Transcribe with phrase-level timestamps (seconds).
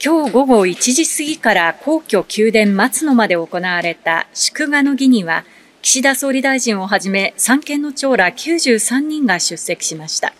[0.00, 5.44] 今日午後1時過ぎから皇居宮殿松野まで行われた祝賀の儀には、
[5.82, 10.34] 岸田総理大臣をはじめ三権の長ら93人が出席しました。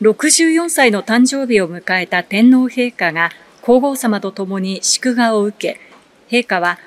[0.00, 3.30] 64歳の誕生日を迎えた天皇陛下が
[3.60, 5.80] 皇后さまと共に祝賀を受け、
[6.34, 6.78] 陛下は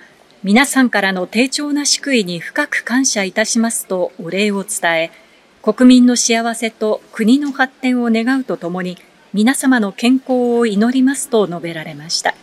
[0.41, 5.11] 皆さんからの丁重な祝意に深く感謝いたしますとお礼を伝え、
[5.61, 8.97] 国民の幸せと国の発展を願うとともに、
[9.31, 12.33] 皆様の健康を祈りますと述べられました。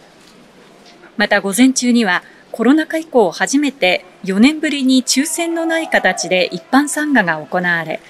[1.17, 8.01] また午前中にはコロナ禍以降初めて4年ぶりに抽選のない形で一般参賀が行われ、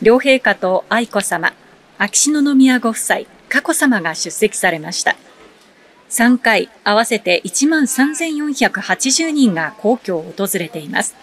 [0.00, 1.52] 両陛下と愛子さま、
[1.98, 5.14] 秋篠宮ご夫妻、佳子さまが出席されました。
[6.08, 11.14] 3回合わせて1万3480人が皇居を訪れています。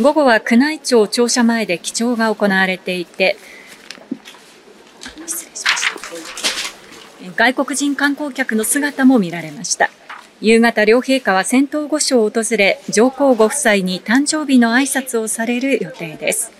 [0.00, 3.36] 午後は宮内庁庁舎前で記帳が行われていて、
[7.36, 9.90] 外国人観光客の姿も見られました。
[10.40, 16.52] 夕方、両陛下は仙洞御所を訪れ、上皇ご夫妻に誕生日の挨拶をされる予定です。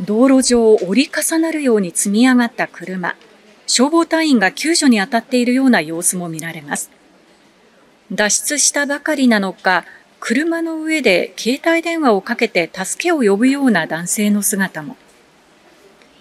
[0.00, 3.14] 道路上を折り重なるように積み上がった車。
[3.66, 6.90] 消防隊員が救助に当たっているような様子も見られます。
[8.10, 9.84] 脱出したばかりなのか、
[10.18, 14.96] 車の上で携帯電話をかけて助けを呼ぶような男性の姿も。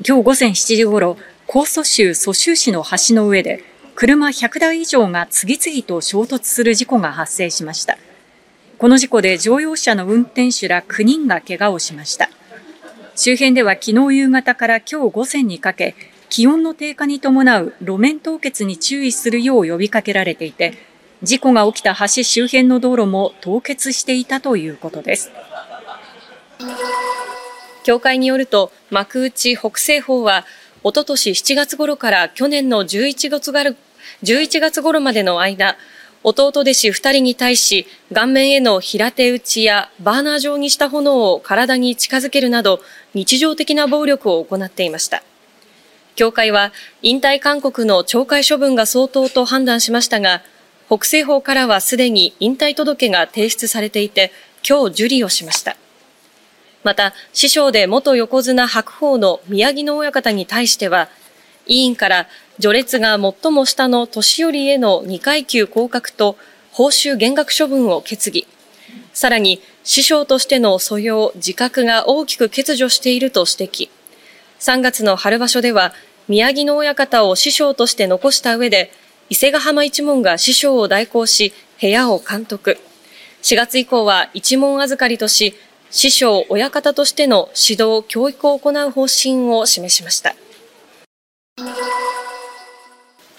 [0.08, 1.18] 今日午前7時ごろ、
[1.52, 3.64] 江蘇州蘇州市の橋の上で、
[3.96, 7.98] 車100台以上が次々と衝突する事故が発生しました。
[8.78, 12.30] この事故で乗用車の運転手ら9人が怪我をしました。
[13.16, 15.96] 周辺では昨日夕方から今日午前にかけ、
[16.30, 20.76] 気温の低下に伴う路面凍結に注意するよう呼びかけられていて、
[21.24, 25.32] 事故が起きた橋周辺の道路も凍結していたということです。
[27.84, 30.46] 協会によると、幕内北西方は
[30.84, 33.64] おととし7月頃から去年の11月が
[34.24, 35.76] 11月頃までの間、
[36.24, 42.82] 弟弟子2人に対し、顔面への平手打ちやバーナー状にした炎を体に近づけるなど、
[43.14, 45.24] 日常的な暴力を行っていました。
[46.16, 50.42] 協会は、引退勧告の懲戒処分が相当と判断しましたが、
[50.88, 54.34] 北西方からはすでに引退届が提出されていて、
[54.68, 55.78] 今日受理をしました。
[56.84, 61.10] また、師匠で元横綱白鵬の宮城野親方に対しては、
[61.68, 62.28] 委員から
[62.60, 66.38] 序列が最も下の年寄りへの2階級降格と
[66.72, 68.48] 報酬減額処分を決議。
[69.14, 73.90] さらに、師匠としての素養、自覚が大きく欠如していると指摘。
[74.60, 75.94] 3月の春場所では、
[76.28, 78.92] 宮城野親方を師匠として残した上で、
[79.30, 82.78] 伊勢ヶ浜一門が師匠を代行し、部屋を監督。
[83.42, 85.54] 4月以降は一門預かりとし、
[85.92, 90.36] 師匠、親方としての指導、教育を行う方針を示しました。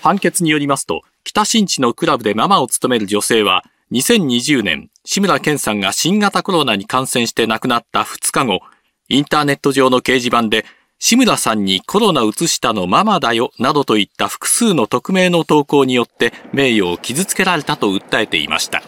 [0.01, 8.61] 判決によりますと、北新地のクラブでママを務める女性は、2020年、志村けんさんが新型コロナに感染して亡くなった2日後、
[9.09, 10.65] インターネット上の掲示板で、
[10.99, 18.83] 志村さんにコロナ移したのママだよ、などといった複数の匿名の投稿によって名誉を傷つけられたと訴えていました。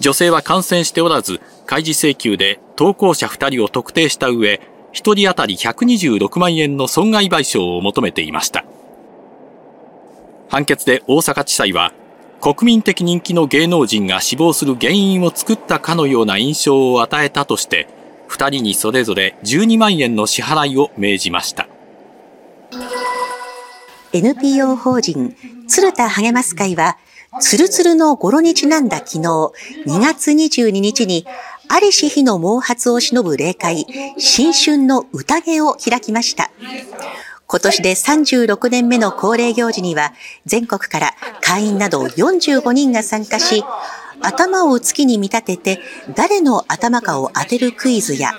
[0.00, 4.60] 女性は感染しておらず、開示請求で投稿者2人を特定した上、
[4.94, 8.64] 1人当たり126万円の損害賠償を求めていました。
[10.48, 11.92] 判決で大阪地裁は、
[12.40, 17.86] 国民的人気の芸能人が死亡する原因を作ったかのような印象を与えたとして、
[18.30, 21.68] 2人にそれぞれ12万円の支払いを命じました。
[24.12, 25.36] NPO 法人
[25.68, 26.96] 鶴田励ます会は、
[27.38, 29.52] つるつるの語呂にちなんだ昨日、2
[30.00, 31.24] 月22日に、
[31.68, 33.86] ありし日の毛髪を忍ぶ霊界、
[34.18, 36.50] 新春の宴を開きました。
[37.46, 40.12] 今年で36年目の恒例行事には、
[40.44, 43.64] 全国から会員など45人が参加し、
[44.20, 45.80] 頭を月に見立てて、
[46.16, 48.32] 誰の頭かを当てるクイズや、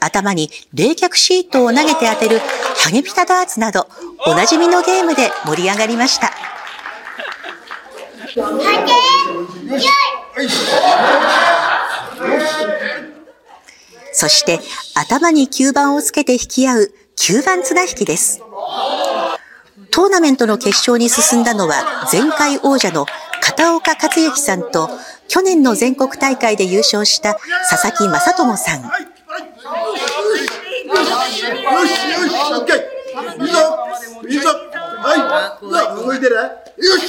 [0.00, 3.86] 頭に冷却シートを投げて当てるハゲピタダーツなど、
[4.26, 6.57] おなじみのゲームで盛り上がりました。
[14.12, 14.58] そして
[14.94, 18.42] 頭に吸盤をつけて引き合う吸盤綱引きです。
[19.90, 23.06] トーナメントの決勝に進んだのは前回王者の
[23.40, 24.90] 片岡克之さんと
[25.28, 27.38] 去年の全国大会で優勝した
[27.70, 28.82] 佐々木正智さん。
[35.60, 36.42] はい動いてるよ
[36.98, 37.08] し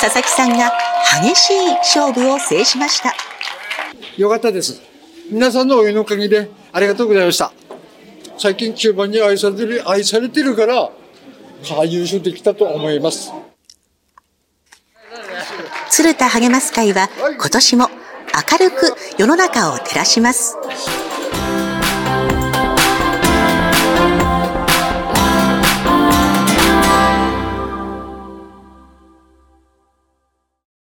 [0.00, 0.72] 佐々木さんが
[1.22, 3.14] 激しい勝負を制しました。
[4.16, 4.80] よかったです。
[5.30, 7.52] 皆さんのお湯のおかげでありがとうございました。
[8.38, 10.90] 最近中盤に愛されてる、愛されてるから、
[11.86, 13.32] 優勝できたと思います。
[15.90, 17.88] 鶴田励ます会は今年も
[18.50, 20.56] 明るく世の中を照らします。